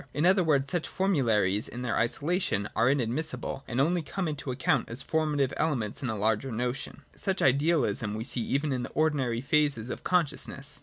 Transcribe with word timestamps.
In 0.15 0.25
other 0.25 0.43
words, 0.43 0.71
such 0.71 0.87
formularies 0.87 1.67
in 1.67 1.83
their 1.83 1.95
isolation 1.95 2.67
are 2.75 2.89
inadmissible, 2.89 3.63
and 3.67 3.79
only 3.79 4.01
come 4.01 4.27
into 4.27 4.49
account 4.49 4.89
as 4.89 5.03
formative 5.03 5.53
elements 5.57 6.01
in 6.01 6.09
a 6.09 6.17
larger 6.17 6.51
notion. 6.51 7.03
Such 7.15 7.39
idealism 7.39 8.15
we 8.15 8.23
see 8.23 8.41
even 8.41 8.73
in 8.73 8.81
the 8.81 8.89
ordinary 8.93 9.41
phases 9.41 9.91
of 9.91 10.03
consciousness. 10.03 10.79